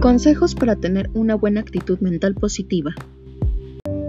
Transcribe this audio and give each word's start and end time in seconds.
Consejos 0.00 0.54
para 0.54 0.76
tener 0.76 1.10
una 1.12 1.34
buena 1.34 1.58
actitud 1.60 1.98
mental 1.98 2.36
positiva. 2.36 2.94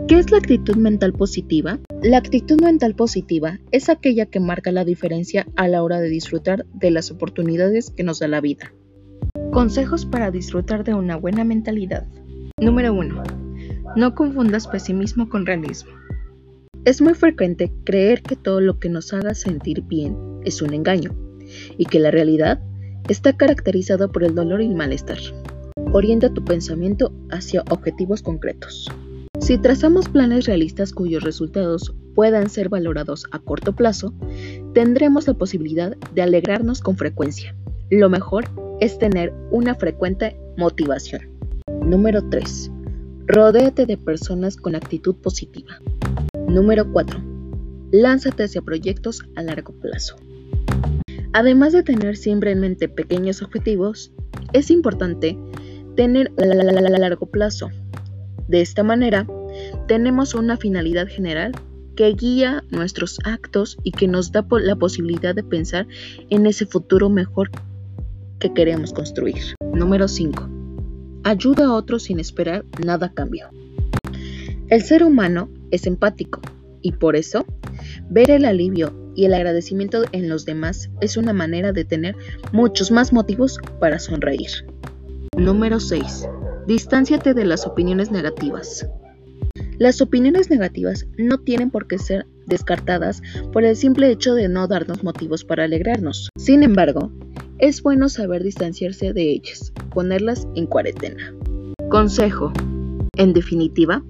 ¿Qué 0.07 0.19
es 0.19 0.29
la 0.29 0.37
actitud 0.37 0.75
mental 0.75 1.13
positiva? 1.13 1.79
La 2.03 2.19
actitud 2.19 2.61
mental 2.61 2.93
positiva 2.93 3.59
es 3.71 3.89
aquella 3.89 4.27
que 4.27 4.39
marca 4.39 4.71
la 4.71 4.85
diferencia 4.85 5.47
a 5.55 5.67
la 5.67 5.81
hora 5.81 5.99
de 5.99 6.09
disfrutar 6.09 6.67
de 6.75 6.91
las 6.91 7.09
oportunidades 7.09 7.89
que 7.89 8.03
nos 8.03 8.19
da 8.19 8.27
la 8.27 8.39
vida. 8.39 8.71
Consejos 9.51 10.05
para 10.05 10.29
disfrutar 10.29 10.83
de 10.83 10.93
una 10.93 11.15
buena 11.15 11.43
mentalidad. 11.43 12.05
Número 12.61 12.93
1. 12.93 13.23
No 13.95 14.13
confundas 14.13 14.67
pesimismo 14.67 15.27
con 15.27 15.47
realismo. 15.47 15.93
Es 16.85 17.01
muy 17.01 17.15
frecuente 17.15 17.71
creer 17.83 18.21
que 18.21 18.35
todo 18.35 18.61
lo 18.61 18.77
que 18.77 18.89
nos 18.89 19.11
haga 19.11 19.33
sentir 19.33 19.81
bien 19.81 20.15
es 20.45 20.61
un 20.61 20.75
engaño 20.75 21.15
y 21.79 21.85
que 21.85 21.97
la 21.97 22.11
realidad 22.11 22.61
está 23.07 23.35
caracterizada 23.35 24.07
por 24.07 24.23
el 24.23 24.35
dolor 24.35 24.61
y 24.61 24.67
el 24.67 24.75
malestar. 24.75 25.17
Orienta 25.91 26.31
tu 26.31 26.45
pensamiento 26.45 27.11
hacia 27.31 27.63
objetivos 27.71 28.21
concretos. 28.21 28.87
Si 29.39 29.57
trazamos 29.57 30.07
planes 30.07 30.45
realistas 30.45 30.93
cuyos 30.93 31.23
resultados 31.23 31.95
puedan 32.13 32.51
ser 32.51 32.69
valorados 32.69 33.25
a 33.31 33.39
corto 33.39 33.75
plazo, 33.75 34.13
tendremos 34.75 35.27
la 35.27 35.33
posibilidad 35.33 35.97
de 36.13 36.21
alegrarnos 36.21 36.81
con 36.81 36.95
frecuencia. 36.95 37.55
Lo 37.89 38.07
mejor 38.07 38.45
es 38.79 38.99
tener 38.99 39.33
una 39.49 39.73
frecuente 39.73 40.39
motivación. 40.57 41.21
Número 41.83 42.21
3. 42.29 42.69
Rodéate 43.25 43.87
de 43.87 43.97
personas 43.97 44.57
con 44.57 44.75
actitud 44.75 45.15
positiva. 45.15 45.81
Número 46.47 46.91
4. 46.91 47.19
Lánzate 47.91 48.43
hacia 48.43 48.61
proyectos 48.61 49.23
a 49.35 49.41
largo 49.41 49.73
plazo. 49.73 50.17
Además 51.33 51.73
de 51.73 51.81
tener 51.81 52.15
siempre 52.15 52.51
en 52.51 52.59
mente 52.59 52.89
pequeños 52.89 53.41
objetivos, 53.41 54.11
es 54.53 54.69
importante 54.71 55.37
tener 55.95 56.31
a 56.37 56.99
largo 56.99 57.25
plazo. 57.25 57.69
De 58.47 58.61
esta 58.61 58.83
manera, 58.83 59.27
tenemos 59.87 60.33
una 60.33 60.57
finalidad 60.57 61.07
general 61.07 61.51
que 61.95 62.13
guía 62.13 62.63
nuestros 62.71 63.19
actos 63.25 63.77
y 63.83 63.91
que 63.91 64.07
nos 64.07 64.31
da 64.31 64.45
la 64.49 64.75
posibilidad 64.75 65.35
de 65.35 65.43
pensar 65.43 65.87
en 66.29 66.45
ese 66.45 66.65
futuro 66.65 67.09
mejor 67.09 67.51
que 68.39 68.53
queremos 68.53 68.93
construir. 68.93 69.55
Número 69.73 70.07
5. 70.07 70.49
Ayuda 71.23 71.65
a 71.65 71.73
otros 71.73 72.03
sin 72.03 72.19
esperar 72.19 72.63
nada 72.83 73.07
a 73.07 73.13
cambio. 73.13 73.49
El 74.69 74.81
ser 74.81 75.03
humano 75.03 75.49
es 75.71 75.85
empático 75.87 76.41
y 76.81 76.93
por 76.93 77.15
eso 77.15 77.45
ver 78.09 78.31
el 78.31 78.45
alivio 78.45 78.93
y 79.15 79.25
el 79.25 79.33
agradecimiento 79.33 80.03
en 80.13 80.29
los 80.29 80.45
demás 80.45 80.89
es 81.01 81.17
una 81.17 81.33
manera 81.33 81.73
de 81.73 81.83
tener 81.83 82.15
muchos 82.53 82.91
más 82.91 83.11
motivos 83.11 83.59
para 83.79 83.99
sonreír. 83.99 84.49
Número 85.39 85.79
6. 85.79 86.27
Distánciate 86.67 87.33
de 87.33 87.45
las 87.45 87.65
opiniones 87.65 88.11
negativas. 88.11 88.85
Las 89.77 90.01
opiniones 90.01 90.49
negativas 90.49 91.07
no 91.17 91.37
tienen 91.37 91.71
por 91.71 91.87
qué 91.87 91.97
ser 91.97 92.25
descartadas 92.45 93.21
por 93.53 93.63
el 93.63 93.77
simple 93.77 94.11
hecho 94.11 94.35
de 94.35 94.49
no 94.49 94.67
darnos 94.67 95.01
motivos 95.01 95.45
para 95.45 95.63
alegrarnos. 95.63 96.27
Sin 96.35 96.61
embargo, 96.61 97.13
es 97.57 97.81
bueno 97.81 98.09
saber 98.09 98.43
distanciarse 98.43 99.13
de 99.13 99.31
ellas, 99.31 99.71
ponerlas 99.93 100.45
en 100.55 100.65
cuarentena. 100.65 101.33
Consejo. 101.89 102.51
En 103.15 103.31
definitiva, 103.31 104.03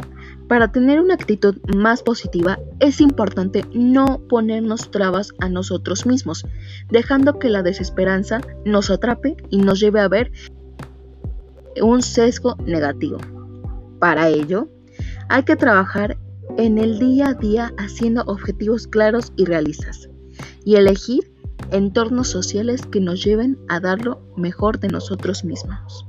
para 0.47 0.71
tener 0.71 0.99
una 0.99 1.13
actitud 1.13 1.57
más 1.75 2.01
positiva 2.01 2.57
es 2.79 3.01
importante 3.01 3.65
no 3.71 4.19
ponernos 4.27 4.89
trabas 4.89 5.31
a 5.39 5.47
nosotros 5.47 6.07
mismos, 6.07 6.43
dejando 6.89 7.37
que 7.37 7.49
la 7.49 7.61
desesperanza 7.61 8.41
nos 8.65 8.89
atrape 8.89 9.37
y 9.51 9.59
nos 9.59 9.79
lleve 9.79 9.99
a 9.99 10.07
ver 10.07 10.31
un 11.81 12.01
sesgo 12.01 12.55
negativo. 12.65 13.17
Para 13.99 14.29
ello, 14.29 14.69
hay 15.29 15.43
que 15.43 15.55
trabajar 15.55 16.17
en 16.57 16.77
el 16.77 16.99
día 16.99 17.29
a 17.29 17.33
día 17.33 17.73
haciendo 17.77 18.23
objetivos 18.23 18.87
claros 18.87 19.31
y 19.35 19.45
realistas 19.45 20.09
y 20.65 20.75
elegir 20.75 21.31
entornos 21.71 22.29
sociales 22.29 22.85
que 22.85 23.01
nos 23.01 23.23
lleven 23.23 23.57
a 23.67 23.79
dar 23.79 24.03
lo 24.03 24.21
mejor 24.35 24.79
de 24.79 24.87
nosotros 24.87 25.43
mismos. 25.43 26.05